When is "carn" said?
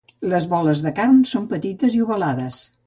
1.01-1.21